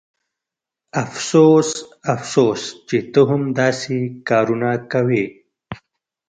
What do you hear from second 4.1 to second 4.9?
کارونه